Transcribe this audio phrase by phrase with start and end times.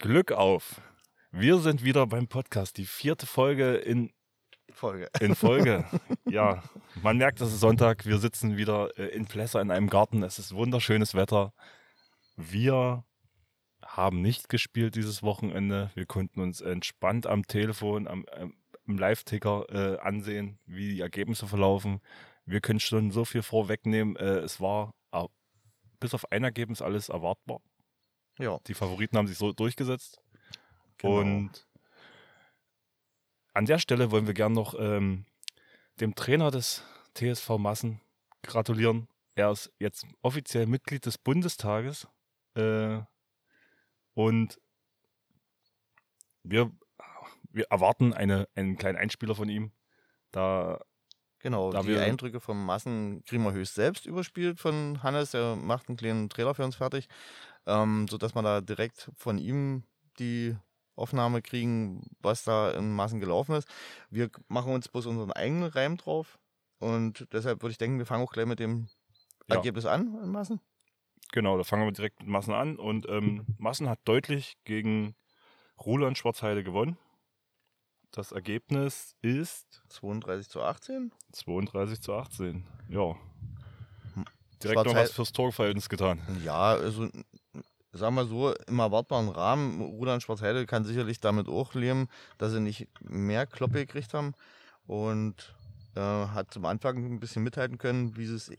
[0.00, 0.80] Glück auf.
[1.32, 4.12] Wir sind wieder beim Podcast, die vierte Folge in
[4.70, 5.08] Folge.
[5.18, 5.86] In Folge.
[6.24, 6.62] ja,
[7.02, 8.06] man merkt, es ist Sonntag.
[8.06, 10.22] Wir sitzen wieder äh, in Plesser in einem Garten.
[10.22, 11.52] Es ist wunderschönes Wetter.
[12.36, 13.04] Wir
[13.84, 15.90] haben nicht gespielt dieses Wochenende.
[15.96, 22.00] Wir konnten uns entspannt am Telefon, am, am Live-Ticker äh, ansehen, wie die Ergebnisse verlaufen.
[22.46, 24.14] Wir können schon so viel vorwegnehmen.
[24.14, 25.24] Äh, es war äh,
[25.98, 27.60] bis auf ein Ergebnis alles erwartbar.
[28.38, 28.58] Ja.
[28.66, 30.20] Die Favoriten haben sich so durchgesetzt.
[30.98, 31.20] Genau.
[31.20, 31.66] Und
[33.54, 35.26] an der Stelle wollen wir gern noch ähm,
[36.00, 38.00] dem Trainer des TSV Massen
[38.42, 39.08] gratulieren.
[39.34, 42.06] Er ist jetzt offiziell Mitglied des Bundestages.
[42.54, 43.00] Äh,
[44.14, 44.60] und
[46.42, 46.72] wir,
[47.50, 49.72] wir erwarten eine, einen kleinen Einspieler von ihm.
[50.30, 50.80] Da
[51.40, 55.30] Genau, Da die Eindrücke vom Massen kriegen wir höchst selbst überspielt von Hannes.
[55.30, 57.08] Der macht einen kleinen Trailer für uns fertig,
[57.66, 59.84] ähm, sodass wir da direkt von ihm
[60.18, 60.56] die
[60.96, 63.68] Aufnahme kriegen, was da in Massen gelaufen ist.
[64.10, 66.38] Wir machen uns bloß unseren eigenen Reim drauf
[66.80, 68.88] und deshalb würde ich denken, wir fangen auch gleich mit dem
[69.48, 69.56] Ja.
[69.56, 70.60] Ergebnis an in Massen.
[71.32, 72.76] Genau, da fangen wir direkt mit Massen an.
[72.76, 75.14] Und ähm, Massen hat deutlich gegen
[75.78, 76.96] Roland Schwarzheide gewonnen.
[78.10, 81.12] Das Ergebnis ist 32 zu 18.
[81.32, 82.64] 32 zu 18.
[82.88, 83.14] Ja.
[84.14, 84.24] Hm.
[84.62, 86.20] Direkt noch was fürs Torverhältnis getan.
[86.42, 87.08] Ja, also
[87.92, 92.60] sagen wir so, im erwartbaren Rahmen, Rudern Schwarzheide kann sicherlich damit auch leben, dass sie
[92.60, 94.34] nicht mehr Kloppe gekriegt haben
[94.86, 95.54] und
[95.94, 98.52] äh, hat zum Anfang ein bisschen mithalten können, wie sie es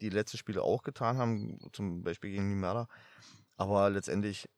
[0.00, 2.88] die letzten Spiele auch getan haben, zum Beispiel gegen die Mörder.
[3.56, 4.48] Aber letztendlich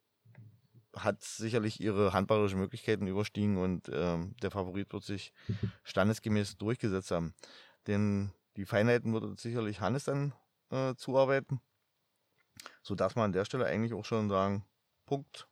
[1.05, 5.33] hat sicherlich ihre handballerischen Möglichkeiten überstiegen und ähm, der Favorit wird sich
[5.85, 7.35] standesgemäß durchgesetzt haben.
[7.87, 10.33] Denn die Feinheiten wird sicherlich Hannes dann
[10.71, 11.61] äh, zuarbeiten
[12.83, 14.65] sodass man an der Stelle eigentlich auch schon sagen,
[15.07, 15.47] Punkt.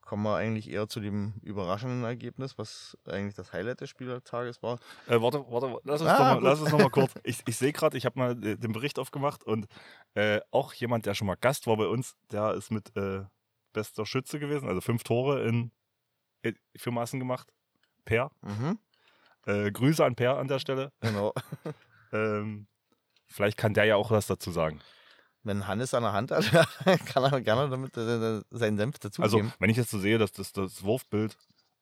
[0.00, 4.78] Kommen wir eigentlich eher zu dem überraschenden Ergebnis, was eigentlich das Highlight des Spieltages war.
[5.06, 6.42] Äh, warte, warte, lass uns, Ah, doch mal, gut.
[6.44, 7.14] lass uns noch mal kurz.
[7.24, 9.66] Ich, ich sehe gerade, ich habe mal äh, den Bericht aufgemacht und
[10.14, 13.24] äh, auch jemand, der schon mal Gast war bei uns, der ist mit äh,
[13.74, 15.70] bester Schütze gewesen, also fünf Tore in,
[16.40, 17.52] in für Massen gemacht.
[18.06, 18.30] Per.
[18.40, 18.78] Mhm,
[19.46, 20.92] Äh, Grüße an Per an der Stelle.
[21.00, 21.34] genau.
[22.12, 22.68] Ähm,
[23.26, 24.80] vielleicht kann der ja auch was dazu sagen.
[25.42, 26.44] Wenn Hannes an der Hand hat,
[27.06, 29.08] kann er gerne damit äh, seinen Senf Also,
[29.38, 29.52] dazugeben.
[29.58, 31.36] wenn ich jetzt so sehe, dass das, das Wurfbild,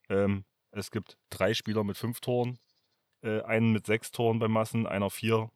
[0.08, 2.58] ähm, es gibt drei Spieler mit fünf Toren,
[3.22, 5.50] äh, einen mit sechs Toren bei Massen, einer vier.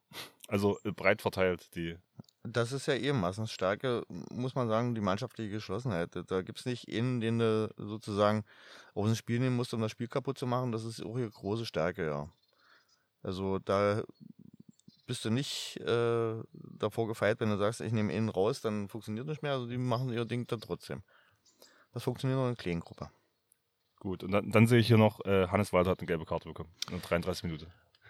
[0.46, 1.96] Also äh, breit verteilt, die.
[2.46, 6.10] Das ist ja eben Massenstärke, muss man sagen, die mannschaftliche Geschlossenheit.
[6.28, 8.44] Da gibt es nicht einen, den du sozusagen
[8.94, 10.72] aus dem Spiel nehmen musst, um das Spiel kaputt zu machen.
[10.72, 12.28] Das ist auch ihre große Stärke, ja.
[13.22, 14.02] Also da
[15.06, 19.26] bist du nicht äh, davor gefeit, wenn du sagst, ich nehme ihn raus, dann funktioniert
[19.26, 19.52] nicht mehr.
[19.52, 21.02] Also die machen ihr Ding dann trotzdem.
[21.92, 23.10] Das funktioniert nur in einer kleinen Gruppe.
[24.00, 26.48] Gut, und dann, dann sehe ich hier noch, äh, Hannes Walter hat eine gelbe Karte
[26.48, 26.70] bekommen.
[26.90, 27.66] In 33 Minuten.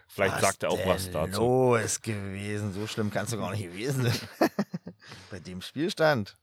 [0.08, 1.40] Vielleicht sagt er auch was dazu.
[1.74, 2.72] los gewesen?
[2.72, 4.18] So schlimm kannst du gar nicht gewesen sein.
[5.30, 6.36] Bei dem Spielstand.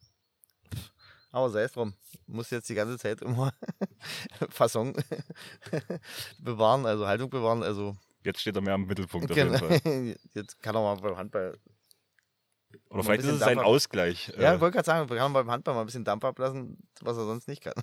[1.31, 1.94] Aber sei es drum.
[2.28, 3.51] Muss jetzt die ganze Zeit immer
[4.50, 4.94] Fasson
[6.40, 7.63] bewahren, also Haltung bewahren.
[7.63, 9.80] Also Jetzt steht er mehr im Mittelpunkt auf jeden Fall.
[9.80, 10.16] genau.
[10.34, 11.57] jetzt kann er mal beim Handball.
[12.90, 14.31] Oder vielleicht ist es ein Ausgleich.
[14.38, 16.78] Ja, Äh, ich wollte gerade sagen, wir können beim Handball mal ein bisschen Dampf ablassen,
[17.01, 17.74] was er sonst nicht kann.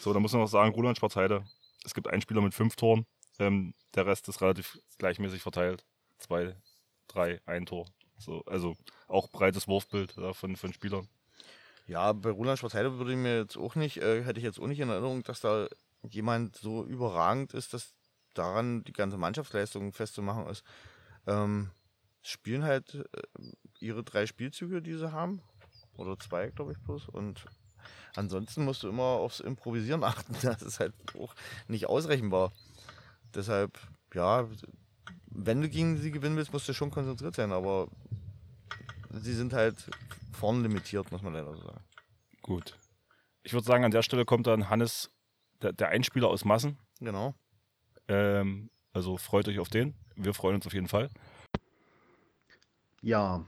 [0.00, 1.44] so, dann muss man noch sagen, Roland Schwarzheide.
[1.84, 3.06] Es gibt einen Spieler mit fünf Toren.
[3.38, 5.84] Ähm, der Rest ist relativ gleichmäßig verteilt.
[6.18, 6.56] Zwei,
[7.08, 7.86] drei, ein Tor.
[8.18, 8.76] So, also
[9.08, 11.08] auch breites Wurfbild äh, von, von Spielern.
[11.86, 14.66] Ja, bei Roland Schwarzheide würde ich mir jetzt auch nicht, äh, hätte ich jetzt auch
[14.66, 15.68] nicht in Erinnerung, dass da
[16.02, 17.94] jemand so überragend ist, dass
[18.32, 20.64] daran die ganze Mannschaftsleistung festzumachen ist.
[21.26, 21.70] Ähm,
[22.22, 23.22] spielen halt äh,
[23.80, 25.42] ihre drei Spielzüge, die sie haben.
[25.96, 27.08] Oder zwei, glaube ich, bloß.
[27.08, 27.44] Und
[28.16, 30.34] ansonsten musst du immer aufs Improvisieren achten.
[30.42, 31.34] Das ist halt auch
[31.68, 32.52] nicht ausrechenbar.
[33.34, 33.78] Deshalb,
[34.14, 34.46] ja,
[35.26, 37.88] wenn du gegen sie gewinnen willst, musst du schon konzentriert sein, aber
[39.10, 39.90] sie sind halt
[40.32, 41.84] vorne limitiert, muss man leider so sagen.
[42.42, 42.78] Gut.
[43.42, 45.10] Ich würde sagen, an der Stelle kommt dann Hannes,
[45.62, 46.78] der, der Einspieler aus Massen.
[47.00, 47.34] Genau.
[48.08, 49.94] Ähm, also freut euch auf den.
[50.16, 51.10] Wir freuen uns auf jeden Fall.
[53.02, 53.44] Ja,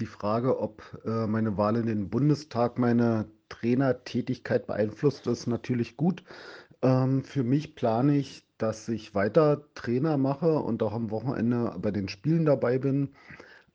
[0.00, 6.22] die Frage, ob äh, meine Wahl in den Bundestag meine Trainertätigkeit beeinflusst, ist natürlich gut.
[6.82, 11.90] Ähm, für mich plane ich, dass ich weiter Trainer mache und auch am Wochenende bei
[11.90, 13.10] den Spielen dabei bin.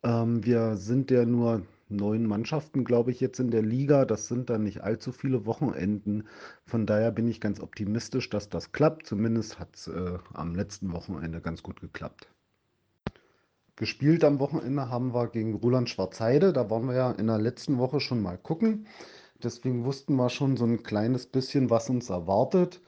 [0.03, 4.06] Ähm, wir sind ja nur neun Mannschaften, glaube ich, jetzt in der Liga.
[4.06, 6.27] Das sind dann nicht allzu viele Wochenenden.
[6.65, 9.07] Von daher bin ich ganz optimistisch, dass das klappt.
[9.07, 12.27] Zumindest hat es äh, am letzten Wochenende ganz gut geklappt.
[13.75, 16.53] Gespielt am Wochenende haben wir gegen Roland Schwarzheide.
[16.53, 18.88] Da waren wir ja in der letzten Woche schon mal gucken.
[19.44, 22.81] deswegen wussten wir schon so ein kleines bisschen, was uns erwartet.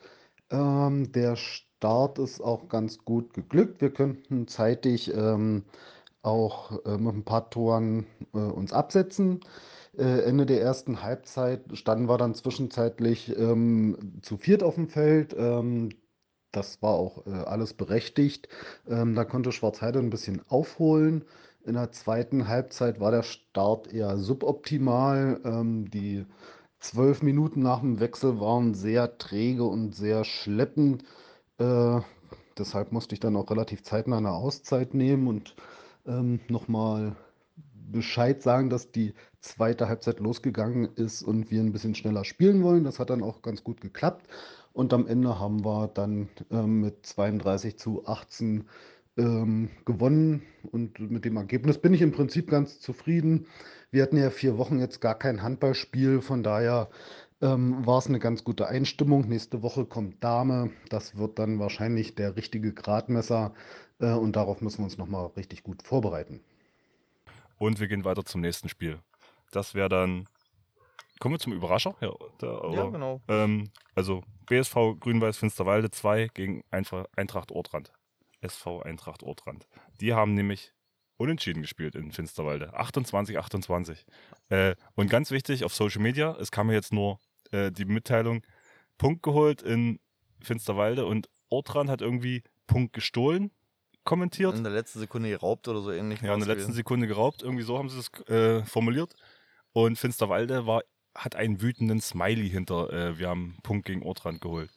[0.52, 1.36] Ähm, der
[1.86, 3.80] Start ist auch ganz gut geglückt.
[3.80, 5.66] Wir könnten zeitig ähm,
[6.24, 9.42] auch äh, mit ein paar Toren äh, uns absetzen.
[9.96, 15.36] Äh, Ende der ersten Halbzeit standen wir dann zwischenzeitlich ähm, zu viert auf dem Feld.
[15.38, 15.90] Ähm,
[16.52, 18.50] das war auch äh, alles berechtigt.
[18.90, 21.24] Ähm, da konnte Schwarzheide ein bisschen aufholen.
[21.66, 25.40] In der zweiten Halbzeit war der Start eher suboptimal.
[25.46, 26.26] Ähm, die
[26.80, 31.04] zwölf Minuten nach dem Wechsel waren sehr träge und sehr schleppend.
[31.58, 32.00] Äh,
[32.58, 35.56] deshalb musste ich dann auch relativ zeitnah eine Auszeit nehmen und
[36.06, 37.16] ähm, nochmal
[37.92, 42.84] Bescheid sagen, dass die zweite Halbzeit losgegangen ist und wir ein bisschen schneller spielen wollen.
[42.84, 44.28] Das hat dann auch ganz gut geklappt.
[44.74, 48.66] Und am Ende haben wir dann ähm, mit 32 zu 18
[49.18, 50.42] ähm, gewonnen.
[50.72, 53.48] Und mit dem Ergebnis bin ich im Prinzip ganz zufrieden.
[53.92, 56.22] Wir hatten ja vier Wochen jetzt gar kein Handballspiel.
[56.22, 56.90] Von daher
[57.42, 59.28] ähm, war es eine ganz gute Einstimmung.
[59.28, 60.72] Nächste Woche kommt Dame.
[60.90, 63.54] Das wird dann wahrscheinlich der richtige Gradmesser.
[64.00, 66.42] Äh, und darauf müssen wir uns nochmal richtig gut vorbereiten.
[67.58, 69.00] Und wir gehen weiter zum nächsten Spiel.
[69.52, 70.28] Das wäre dann.
[71.20, 71.96] Kommen wir zum Überrascher?
[72.02, 73.22] Ja, da, ja genau.
[73.30, 77.94] Ähm, also BSV Grün-Weiß Finsterwalde 2 gegen Eintracht Ortrand.
[78.42, 79.68] SV Eintracht Ortrand.
[80.02, 80.75] Die haben nämlich
[81.18, 82.74] unentschieden gespielt in Finsterwalde.
[82.74, 84.06] 28, 28.
[84.50, 87.20] Äh, und ganz wichtig auf Social Media, es kam mir jetzt nur
[87.52, 88.44] äh, die Mitteilung,
[88.98, 90.00] Punkt geholt in
[90.42, 93.52] Finsterwalde und Ortrand hat irgendwie Punkt gestohlen,
[94.04, 94.56] kommentiert.
[94.56, 96.22] In der letzten Sekunde geraubt oder so ähnlich.
[96.22, 99.16] Ja, in der letzten Sekunde geraubt, irgendwie so haben sie es äh, formuliert.
[99.74, 100.84] Und Finsterwalde war,
[101.14, 104.72] hat einen wütenden Smiley hinter, äh, wir haben Punkt gegen Ortrand geholt.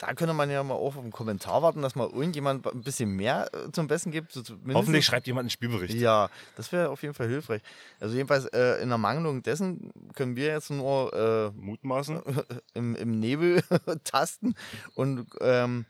[0.00, 3.50] Da könnte man ja mal auf einen Kommentar warten, dass mal irgendjemand ein bisschen mehr
[3.52, 4.32] äh, zum Besten gibt.
[4.32, 4.42] So
[4.72, 5.92] Hoffentlich schreibt jemand einen Spielbericht.
[5.92, 7.60] Ja, das wäre auf jeden Fall hilfreich.
[8.00, 12.22] Also jedenfalls äh, in der Mangelung dessen können wir jetzt nur äh, mutmaßen
[12.74, 13.62] im, im Nebel
[14.04, 14.54] tasten
[14.94, 15.84] und ähm,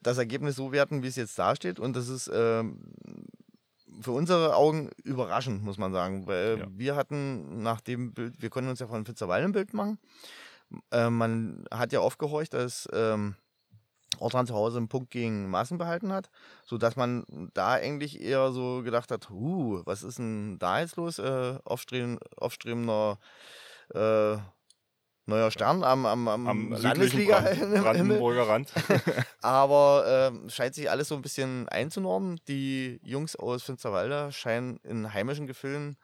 [0.00, 1.78] das Ergebnis so werten, wie es jetzt dasteht.
[1.78, 2.78] Und das ist ähm,
[4.00, 6.26] für unsere Augen überraschend, muss man sagen.
[6.26, 6.66] Weil ja.
[6.70, 9.98] wir hatten nach dem Bild, wir konnten uns ja von Fitzerwald ein Bild machen.
[10.90, 13.36] Äh, man hat ja aufgehorcht, dass ähm,
[14.18, 16.30] Ortran zu Hause einen Punkt gegen Maßen behalten hat,
[16.64, 17.24] sodass man
[17.54, 21.18] da eigentlich eher so gedacht hat, huh, was ist denn da jetzt los?
[21.18, 23.18] Äh, aufstreben, aufstrebender
[23.94, 24.36] äh,
[25.26, 27.40] neuer Stern am, am, am, am Landesliga
[27.82, 28.72] Brandenburger Rand.
[29.40, 32.40] Aber äh, scheint sich alles so ein bisschen einzunormen.
[32.48, 35.96] Die Jungs aus Finsterwalde scheinen in heimischen Gefilden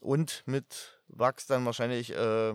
[0.00, 2.54] und mit Wachs dann wahrscheinlich äh,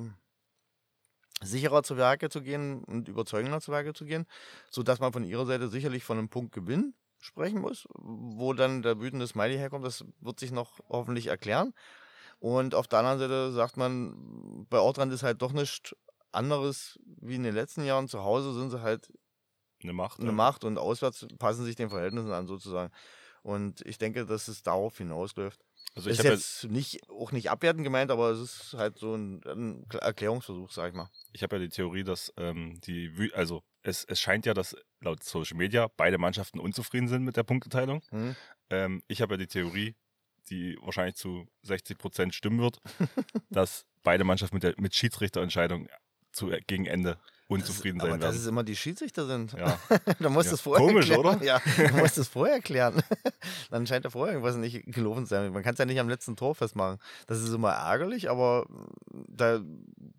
[1.44, 4.26] sicherer zu Werke zu gehen und überzeugender zu Werke zu gehen,
[4.70, 7.88] sodass man von ihrer Seite sicherlich von einem Punktgewinn sprechen muss.
[7.94, 11.74] Wo dann der wütende Smiley herkommt, das wird sich noch hoffentlich erklären.
[12.40, 15.96] Und auf der anderen Seite sagt man, bei Ortrand ist halt doch nichts
[16.32, 18.08] anderes wie in den letzten Jahren.
[18.08, 19.14] Zu Hause sind sie halt
[19.82, 20.36] eine Macht, eine ja.
[20.36, 22.92] Macht und auswärts passen sich den Verhältnissen an sozusagen.
[23.44, 25.62] Und ich denke, dass es darauf hinausläuft.
[25.96, 29.42] Also ich ist jetzt nicht, auch nicht abwertend gemeint, aber es ist halt so ein,
[29.46, 31.10] ein Erklärungsversuch, sag ich mal.
[31.34, 35.24] Ich habe ja die Theorie, dass ähm, die, also es, es scheint ja, dass laut
[35.24, 38.02] Social Media beide Mannschaften unzufrieden sind mit der Punkteteilung.
[38.12, 38.36] Mhm.
[38.72, 39.96] Ähm, ich habe ja die Theorie,
[40.50, 42.80] die wahrscheinlich zu 60 Prozent stimmen wird,
[43.50, 45.88] dass beide Mannschaften mit, der, mit Schiedsrichterentscheidung
[46.32, 48.34] zu, gegen Ende unzufrieden das, sein aber werden.
[48.34, 49.54] Dass es immer die Schiedsrichter sind.
[49.54, 49.80] Ja.
[50.20, 50.54] da musst ja.
[50.56, 51.38] es vorher Komisch, erklären.
[51.38, 51.46] oder?
[51.46, 53.02] Ja, du musst es vorher erklären.
[53.72, 55.52] Dann scheint da vorher irgendwas nicht gelaufen zu sein.
[55.52, 57.00] Man kann es ja nicht am letzten Tor festmachen.
[57.28, 58.66] Das ist immer ärgerlich, aber
[59.12, 59.62] da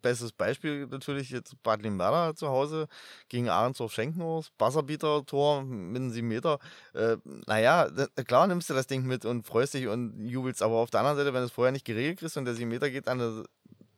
[0.02, 2.88] bestes Beispiel natürlich jetzt Bad Limberda zu Hause
[3.28, 6.58] gegen Ahrensdorf Schenkenhaus, Wasserbieter-Tor mit einem 7 Meter.
[6.92, 7.16] Äh,
[7.46, 7.88] naja,
[8.26, 11.16] klar nimmst du das Ding mit und freust dich und jubelst, aber auf der anderen
[11.16, 13.44] Seite, wenn du es vorher nicht geregelt kriegst und der 7 Meter geht an der,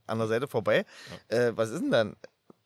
[0.06, 0.86] an der Seite vorbei,
[1.30, 1.36] ja.
[1.36, 2.16] äh, was ist denn dann?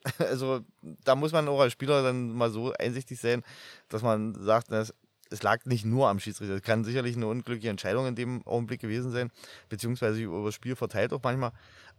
[0.19, 0.61] Also
[1.03, 3.43] da muss man auch als Spieler dann mal so einsichtig sein,
[3.89, 4.93] dass man sagt, es,
[5.29, 6.55] es lag nicht nur am Schiedsrichter.
[6.55, 9.31] Es kann sicherlich eine unglückliche Entscheidung in dem Augenblick gewesen sein,
[9.69, 11.51] beziehungsweise über das Spiel verteilt auch manchmal.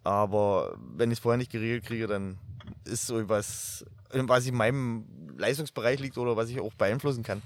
[0.04, 2.38] Aber wenn ich es vorher nicht geregelt kriege, dann
[2.84, 5.04] ist so was, was in meinem
[5.36, 7.42] Leistungsbereich liegt oder was ich auch beeinflussen kann.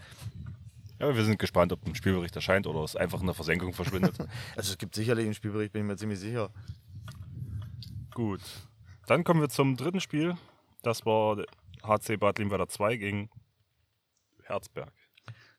[0.98, 4.16] Ja, wir sind gespannt, ob ein Spielbericht erscheint oder es einfach in der Versenkung verschwindet.
[4.56, 6.50] also es gibt sicherlich einen Spielbericht, bin ich mir ziemlich sicher.
[8.14, 8.40] Gut.
[9.06, 10.36] Dann kommen wir zum dritten Spiel.
[10.82, 11.36] Das war
[11.84, 13.30] HC Bad Limwerder 2 gegen
[14.42, 14.92] Herzberg.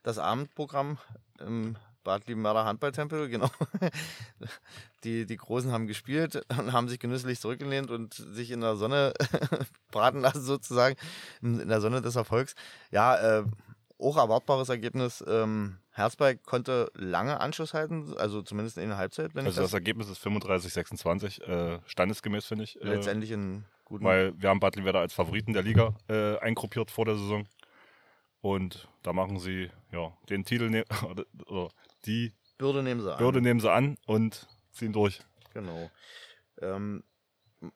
[0.03, 0.97] Das Abendprogramm
[1.39, 3.49] im Bad Liebenwerder Handballtempel, genau.
[5.05, 9.13] Die, die Großen haben gespielt und haben sich genüsslich zurückgelehnt und sich in der Sonne
[9.91, 10.97] braten lassen, sozusagen,
[11.41, 12.53] in der Sonne des Erfolgs.
[12.91, 13.45] Ja, äh,
[13.97, 15.23] auch erwartbares Ergebnis.
[15.25, 19.35] Ähm, Herzberg konnte lange Anschluss halten, also zumindest in der Halbzeit.
[19.35, 22.79] also das, das, Ergebnis ist 35, 26, äh, standesgemäß finde ich.
[22.79, 24.05] Äh, letztendlich in guten.
[24.05, 27.47] Weil wir haben Bad Limwerder als Favoriten der Liga äh, eingruppiert vor der Saison.
[28.41, 30.85] Und da machen sie ja den Titel ne
[31.47, 31.69] oder,
[32.05, 33.17] die Bürde nehmen sie an.
[33.17, 35.21] Bürde nehmen sie an und ziehen durch.
[35.55, 35.89] Genau.
[36.61, 37.03] Ähm,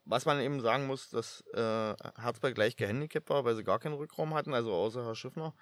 [0.05, 3.95] was man eben sagen muss, dass äh, Herzberg gleich gehandicapt war, weil sie gar keinen
[3.95, 5.55] Rückraum hatten, also außer Herr Schiffner.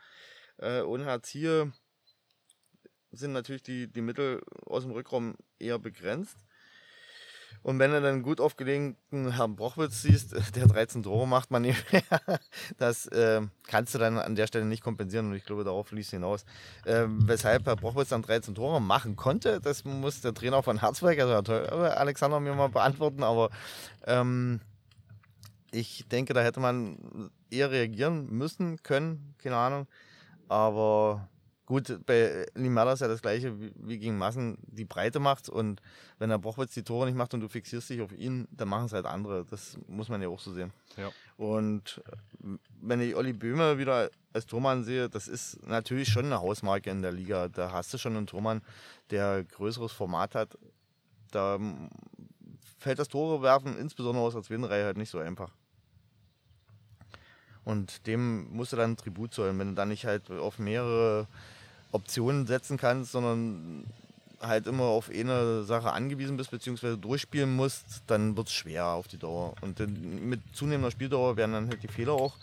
[0.58, 1.72] Äh, und Herr Zier
[3.12, 6.38] sind natürlich die, die Mittel aus dem Rückraum eher begrenzt.
[7.62, 11.66] Und wenn du dann gut aufgelegten Herrn Brochwitz siehst, der 13 Tore macht, man
[12.78, 16.12] das äh, kannst du dann an der Stelle nicht kompensieren und ich glaube, darauf fließt
[16.12, 16.46] hinaus.
[16.86, 21.20] Äh, weshalb Herr Brochwitz dann 13 Tore machen konnte, das muss der Trainer von Herzberg,
[21.20, 23.50] also Alexander, mir mal beantworten, aber
[24.06, 24.62] ähm,
[25.72, 29.88] ich denke, da hätte man eher reagieren müssen, können, keine Ahnung.
[30.48, 31.30] Aber
[31.70, 35.84] Gut, bei Limada ist ja das gleiche wie, wie gegen Massen, die Breite macht und
[36.18, 38.88] wenn der Bochwitz die Tore nicht macht und du fixierst dich auf ihn, dann machen
[38.88, 39.46] es halt andere.
[39.46, 40.74] Das muss man ja auch so sehen.
[40.98, 41.12] Ja.
[41.38, 46.42] Und äh, wenn ich Olli Böhme wieder als Tormann sehe, das ist natürlich schon eine
[46.42, 47.50] Hausmarke in der Liga.
[47.50, 48.64] Da hast du schon einen Tormann,
[49.12, 50.58] der größeres Format hat.
[51.30, 51.60] Da
[52.80, 55.52] fällt das Tore werfen, insbesondere aus der zweiten Reihe, halt nicht so einfach.
[57.64, 61.28] Und dem musst du dann Tribut zollen, wenn du dann nicht halt auf mehrere
[61.91, 63.86] Optionen setzen kannst, sondern
[64.41, 69.08] halt immer auf eine Sache angewiesen bist, beziehungsweise durchspielen musst, dann wird es schwer auf
[69.08, 69.53] die Dauer.
[69.62, 72.36] Und mit zunehmender Spieldauer werden dann halt die Fehler auch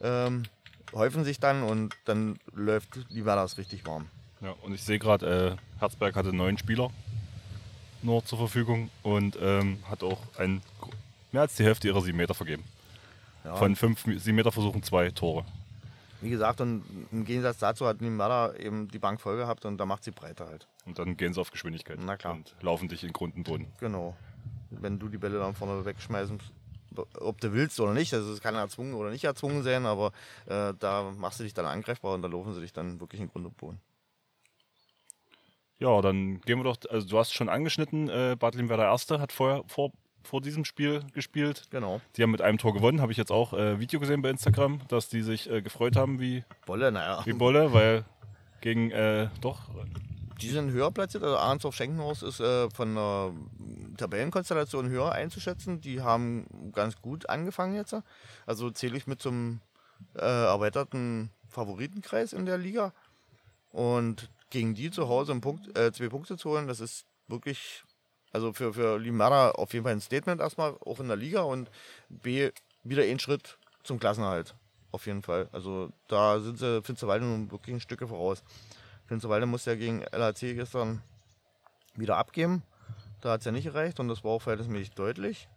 [0.00, 0.44] ähm,
[0.92, 4.06] häufen sich dann und dann läuft die das richtig warm.
[4.40, 6.90] Ja, und ich sehe gerade, äh, Herzberg hatte neun Spieler
[8.02, 10.62] nur zur Verfügung und ähm, hat auch ein,
[11.32, 12.62] mehr als die Hälfte ihrer sieben Meter vergeben.
[13.44, 13.56] Ja.
[13.56, 15.44] Von fünf sieben Meter Versuchen zwei Tore.
[16.20, 16.82] Wie gesagt, und
[17.12, 20.46] im Gegensatz dazu hat Nimada eben die Bank voll gehabt und da macht sie breiter
[20.46, 20.66] halt.
[20.86, 21.98] Und dann gehen sie auf Geschwindigkeit.
[22.00, 22.34] Na klar.
[22.34, 23.66] Und laufen dich in Grund und Boden.
[23.80, 24.16] Genau.
[24.70, 26.40] Wenn du die Bälle dann vorne wegschmeißen,
[27.20, 30.12] ob du willst oder nicht, also es kann erzwungen oder nicht erzwungen sein, aber
[30.46, 33.28] äh, da machst du dich dann angreifbar und da laufen sie dich dann wirklich in
[33.28, 33.80] Grund und Boden.
[35.78, 38.86] Ja, dann gehen wir doch, also du hast schon angeschnitten, äh, Bad Lim war der
[38.86, 39.92] Erste, hat vorher vor
[40.26, 41.62] vor diesem Spiel gespielt.
[41.70, 42.00] Genau.
[42.16, 43.00] Die haben mit einem Tor gewonnen.
[43.00, 46.20] Habe ich jetzt auch äh, Video gesehen bei Instagram, dass die sich äh, gefreut haben
[46.20, 47.22] wie Bolle, naja.
[47.24, 48.04] Wie Bolle, weil
[48.60, 49.70] gegen äh, doch.
[50.40, 51.22] Die sind höher platziert.
[51.24, 53.32] Also Arnsdorf Schenkenhaus ist äh, von der
[53.96, 55.80] Tabellenkonstellation höher einzuschätzen.
[55.80, 57.94] Die haben ganz gut angefangen jetzt.
[58.44, 59.60] Also zähle ich mit zum
[60.14, 62.92] äh, erweiterten Favoritenkreis in der Liga.
[63.70, 67.84] Und gegen die zu Hause Punkt, äh, zwei Punkte zu holen, das ist wirklich
[68.36, 71.70] also für, für Limara auf jeden Fall ein Statement erstmal, auch in der Liga und
[72.10, 72.50] B,
[72.84, 74.54] wieder ein Schritt zum Klassenerhalt.
[74.92, 75.48] Auf jeden Fall.
[75.52, 78.44] Also da sind sie Finsterwalde nun wirklich ein Stücke voraus.
[79.06, 81.00] Finsterwalde musste ja gegen LHC gestern
[81.94, 82.62] wieder abgeben.
[83.22, 85.48] Da hat es ja nicht gereicht und das war auch verhältnismäßig deutlich.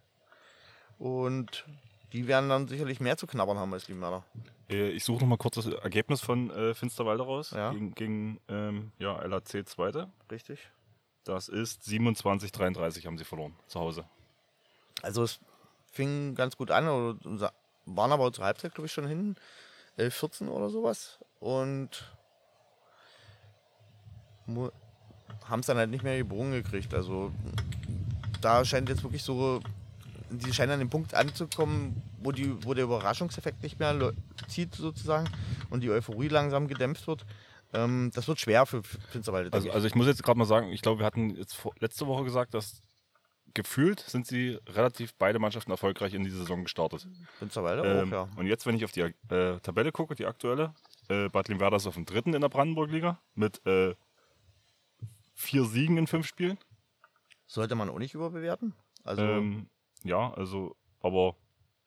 [0.98, 1.66] Und
[2.14, 4.24] die werden dann sicherlich mehr zu knabbern haben als Limara.
[4.70, 7.50] Äh, ich suche noch mal kurz das Ergebnis von äh, Finsterwalde raus.
[7.50, 7.72] Ja.
[7.72, 10.06] Gegen, gegen ähm, ja, LHC 2.
[10.30, 10.70] Richtig.
[11.24, 14.04] Das ist 27, 33 haben sie verloren zu Hause.
[15.02, 15.40] Also es
[15.92, 16.86] fing ganz gut an,
[17.86, 19.36] waren aber zur Halbzeit, glaube ich, schon hinten.
[19.96, 21.18] 11, 14 oder sowas.
[21.40, 22.04] Und
[25.44, 26.94] haben es dann halt nicht mehr gebogen gekriegt.
[26.94, 27.32] Also
[28.40, 29.60] da scheint jetzt wirklich so,
[30.30, 34.12] die scheinen an den Punkt anzukommen, wo, die, wo der Überraschungseffekt nicht mehr
[34.48, 35.28] zieht sozusagen
[35.70, 37.24] und die Euphorie langsam gedämpft wird.
[37.72, 39.52] Ähm, das wird schwer für Finsterwalde.
[39.52, 42.06] Also, also ich muss jetzt gerade mal sagen, ich glaube, wir hatten jetzt vor, letzte
[42.06, 42.82] Woche gesagt, dass
[43.54, 47.06] gefühlt sind sie relativ beide Mannschaften erfolgreich in die Saison gestartet.
[47.38, 48.28] Finsterwalde ähm, auch, ja.
[48.36, 50.74] Und jetzt, wenn ich auf die äh, Tabelle gucke, die aktuelle,
[51.08, 53.94] äh, Bad Limwerder ist auf dem dritten in der Brandenburg-Liga mit äh,
[55.34, 56.58] vier Siegen in fünf Spielen.
[57.46, 58.74] Sollte man auch nicht überbewerten?
[59.02, 59.68] Also ähm,
[60.04, 61.36] ja, also, aber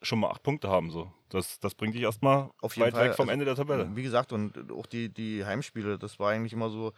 [0.03, 0.91] schon mal acht Punkte haben.
[0.91, 1.11] So.
[1.29, 3.09] Das, das bringt dich erstmal weit Fall.
[3.09, 3.89] weg vom also, Ende der Tabelle.
[3.95, 6.93] Wie gesagt, und auch die, die Heimspiele, das war eigentlich immer so,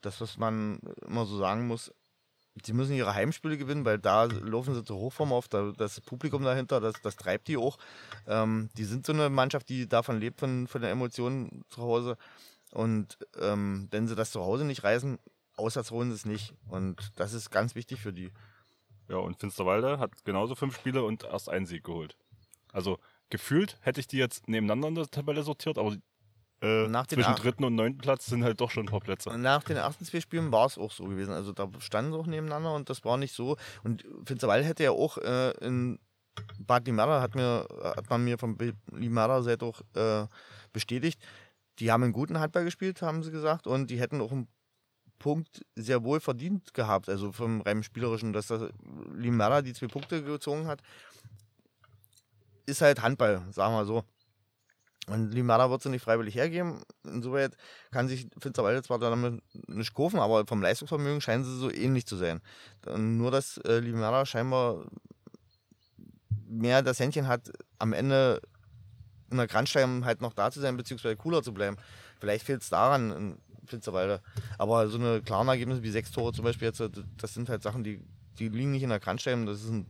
[0.00, 1.92] das, was man immer so sagen muss,
[2.62, 6.42] sie müssen ihre Heimspiele gewinnen, weil da laufen sie zur Hochform auf, da, das Publikum
[6.42, 7.78] dahinter, das, das treibt die auch.
[8.26, 12.16] Ähm, die sind so eine Mannschaft, die davon lebt, von, von den Emotionen zu Hause.
[12.72, 15.18] Und ähm, wenn sie das zu Hause nicht reißen,
[15.56, 16.54] auswärts holen sie es nicht.
[16.68, 18.32] Und das ist ganz wichtig für die.
[19.08, 22.16] Ja, und Finsterwalde hat genauso fünf Spiele und erst einen Sieg geholt.
[22.76, 22.98] Also
[23.30, 25.96] gefühlt hätte ich die jetzt nebeneinander in der Tabelle sortiert, aber
[26.60, 29.36] äh, zwischen dritten und neunten Platz sind halt doch schon ein paar Plätze.
[29.38, 31.32] Nach den ersten zwei Spielen war es auch so gewesen.
[31.32, 33.56] Also da standen sie auch nebeneinander und das war nicht so.
[33.82, 35.98] Und Finsterwalde hätte ja auch äh, in
[36.58, 38.58] Bad Limara, hat, mir, hat man mir von
[38.92, 40.26] Limara Seite auch äh,
[40.74, 41.18] bestätigt,
[41.78, 44.48] die haben einen guten Handball gespielt, haben sie gesagt, und die hätten auch ein
[45.18, 48.70] Punkt sehr wohl verdient gehabt, also vom rein spielerischen, dass das
[49.14, 50.82] Limera die zwei Punkte gezogen hat,
[52.66, 54.04] ist halt Handball, sagen wir so.
[55.08, 56.82] Und Limara wird sie nicht freiwillig hergeben.
[57.04, 57.56] Insoweit
[57.92, 62.16] kann sich Finsterwalde zwar damit nicht kaufen, aber vom Leistungsvermögen scheinen sie so ähnlich zu
[62.16, 62.40] sein.
[62.96, 64.84] Nur, dass äh, Limara scheinbar
[66.48, 68.40] mehr das Händchen hat, am Ende
[69.30, 71.76] in der Grandstein halt noch da zu sein, beziehungsweise cooler zu bleiben.
[72.18, 74.20] Vielleicht fehlt es daran in Finsterwalde.
[74.58, 76.82] Aber so eine klaren Ergebnisse wie sechs Tore zum Beispiel jetzt,
[77.16, 78.00] das sind halt Sachen, die,
[78.38, 79.46] die liegen nicht in der Grandstein.
[79.46, 79.86] Das ist ein,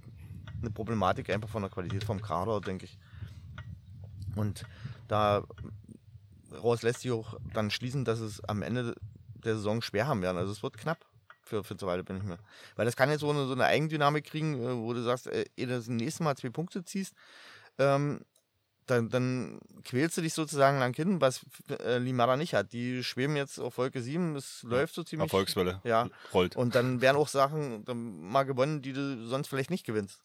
[0.61, 2.99] eine Problematik einfach von der Qualität vom Kader, denke ich.
[4.35, 4.65] Und
[5.09, 8.95] daraus lässt sich auch dann schließen, dass es am Ende
[9.35, 10.37] der Saison schwer haben werden.
[10.37, 11.05] Also es wird knapp
[11.43, 12.39] für Finsterwalde, bin ich mir.
[12.75, 15.47] Weil das kann jetzt so eine, so eine Eigendynamik kriegen, äh, wo du sagst, ey,
[15.57, 17.15] du das nächste Mal zwei Punkte ziehst,
[17.79, 18.21] ähm,
[18.87, 22.73] dann, dann quälst du dich sozusagen lang hin, was äh, Limara nicht hat.
[22.73, 25.27] Die schweben jetzt auf Wolke 7, es läuft so ziemlich.
[25.27, 25.81] Erfolgswelle.
[25.85, 26.09] Ja.
[26.33, 26.57] Rollt.
[26.57, 27.85] Und dann werden auch Sachen
[28.31, 30.21] mal gewonnen, die du sonst vielleicht nicht gewinnst.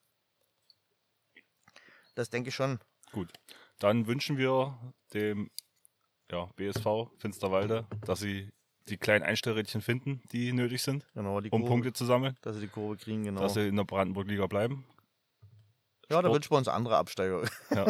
[2.16, 2.80] Das denke ich schon.
[3.12, 3.32] Gut.
[3.80, 4.78] Dann wünschen wir
[5.14, 5.50] dem
[6.32, 8.52] ja, BSV Finsterwalde, dass sie
[8.88, 12.38] die kleinen Einstellrädchen finden, die nötig sind, genau, um Kurve, Punkte zu sammeln.
[12.42, 13.42] Dass sie die Kurve kriegen, genau.
[13.42, 14.86] Dass sie in der Brandenburg-Liga bleiben.
[16.10, 17.48] Ja, da wünschen wir uns andere Absteiger.
[17.70, 17.86] Ja.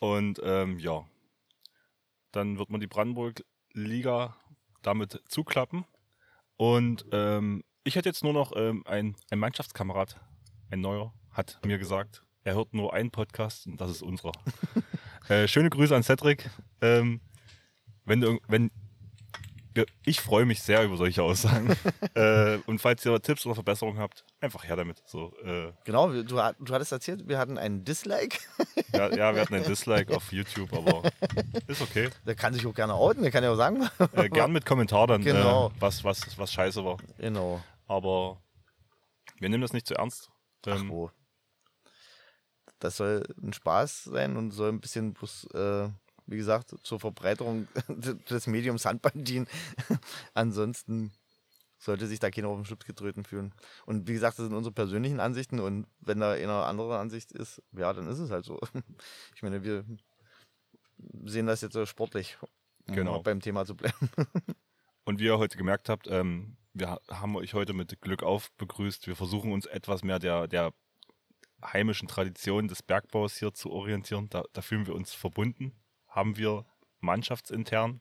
[0.00, 1.04] Und ähm, ja,
[2.32, 4.36] dann wird man die Brandenburg-Liga
[4.82, 5.84] damit zuklappen.
[6.56, 10.16] Und ähm, ich hätte jetzt nur noch ähm, ein, ein Mannschaftskamerad,
[10.70, 14.32] ein neuer, hat mir gesagt, er hört nur einen Podcast und das ist unserer.
[15.28, 16.48] äh, schöne Grüße an Cedric.
[16.80, 17.20] Ähm,
[18.06, 18.70] wenn, wenn
[20.04, 21.76] ich freue mich sehr über solche Aussagen.
[22.14, 25.02] äh, und falls ihr Tipps oder Verbesserungen habt, einfach her damit.
[25.04, 28.38] So, äh, genau, du, du hattest erzählt, wir hatten einen Dislike.
[28.92, 31.02] ja, ja, wir hatten einen Dislike auf YouTube, aber
[31.66, 32.08] ist okay.
[32.26, 33.88] Der kann sich auch gerne outen, der kann ja auch sagen.
[34.14, 35.68] äh, gern mit Kommentar dann, genau.
[35.68, 36.96] äh, was, was, was scheiße war.
[37.18, 37.62] Genau.
[37.86, 38.40] Aber
[39.38, 40.30] wir nehmen das nicht zu ernst.
[40.66, 41.10] Ähm, Ach wo
[42.78, 45.88] das soll ein Spaß sein und soll ein bisschen bloß, äh,
[46.26, 49.48] wie gesagt, zur Verbreiterung des Mediums Handball dienen.
[50.34, 51.12] Ansonsten
[51.78, 53.54] sollte sich da keiner auf den Schutz getreten fühlen.
[53.86, 57.62] Und wie gesagt, das sind unsere persönlichen Ansichten und wenn da eine andere Ansicht ist,
[57.72, 58.60] ja, dann ist es halt so.
[59.34, 59.84] Ich meine, wir
[61.24, 62.36] sehen das jetzt so sportlich,
[62.88, 63.22] um genau.
[63.22, 64.10] beim Thema zu bleiben.
[65.04, 69.06] Und wie ihr heute gemerkt habt, ähm, wir haben euch heute mit Glück auf begrüßt.
[69.06, 70.72] Wir versuchen uns etwas mehr der, der
[71.62, 74.28] heimischen Tradition des Bergbaus hier zu orientieren.
[74.30, 75.72] Da, da fühlen wir uns verbunden.
[76.08, 76.64] Haben wir
[77.00, 78.00] mannschaftsintern.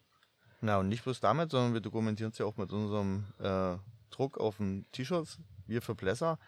[0.61, 3.77] Na, und nicht bloß damit, sondern wir dokumentieren es ja auch mit unserem äh,
[4.09, 6.39] Druck auf den T-Shirts, wir für Plesser.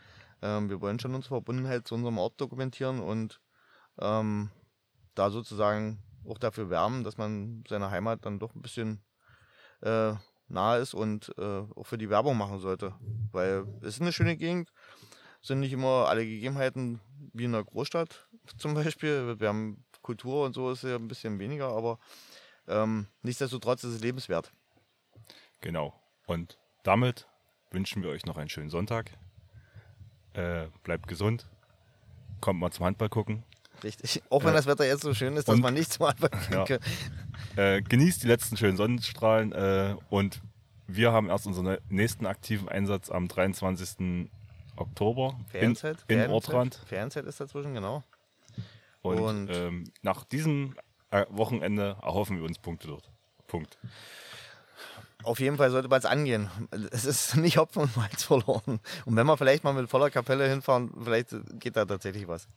[0.42, 3.40] Ähm, wir wollen schon unsere Verbundenheit zu unserem Ort dokumentieren und
[4.00, 4.50] ähm,
[5.14, 9.04] da sozusagen auch dafür werben, dass man seiner Heimat dann doch ein bisschen
[9.82, 10.14] äh,
[10.48, 12.96] nahe ist und äh, auch für die Werbung machen sollte.
[13.32, 14.72] Weil es ist eine schöne Gegend
[15.42, 17.00] sind nicht immer alle Gegebenheiten
[17.34, 19.40] wie in einer Großstadt zum Beispiel.
[19.40, 22.00] Wir haben Kultur und so ist ja ein bisschen weniger, aber
[22.68, 24.52] ähm, nichtsdestotrotz ist es lebenswert.
[25.62, 25.94] Genau.
[26.26, 27.28] Und damit
[27.72, 29.12] wünschen wir euch noch einen schönen Sonntag.
[30.34, 31.48] Äh, bleibt gesund.
[32.40, 33.44] Kommt mal zum Handball gucken.
[33.84, 34.22] Richtig.
[34.30, 36.66] Auch wenn äh, das Wetter jetzt so schön ist, dass man nicht zum Handball gucken
[36.66, 36.80] kann.
[37.58, 37.76] Ja.
[37.76, 40.42] Äh, genießt die letzten schönen Sonnenstrahlen äh, und
[40.88, 44.30] wir haben erst unseren nächsten aktiven Einsatz am 23.
[44.80, 46.76] Oktober Ferienzeit, in, in Ortrand.
[46.86, 48.04] Ferienzeit ist dazwischen, genau.
[49.02, 50.76] Und, Und ähm, nach diesem
[51.12, 53.10] äh, Wochenende erhoffen wir uns Punkte dort.
[53.48, 53.78] Punkt.
[55.24, 56.50] Auf jeden Fall sollte man es angehen.
[56.92, 58.80] Es ist nicht Hopfen und Malz verloren.
[59.06, 62.48] Und wenn wir vielleicht mal mit voller Kapelle hinfahren, vielleicht geht da tatsächlich was.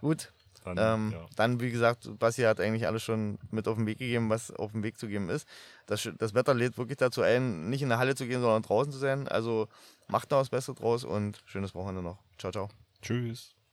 [0.00, 0.32] Gut.
[0.64, 1.26] Dann, ähm, ja.
[1.36, 4.72] dann, wie gesagt, Basti hat eigentlich alles schon mit auf den Weg gegeben, was auf
[4.72, 5.46] dem Weg zu geben ist.
[5.86, 8.92] Das, das Wetter lädt wirklich dazu ein, nicht in der Halle zu gehen, sondern draußen
[8.92, 9.28] zu sein.
[9.28, 9.68] Also
[10.08, 12.18] macht da was Besseres draus und schönes Wochenende noch.
[12.38, 12.68] Ciao, ciao.
[13.00, 13.54] Tschüss.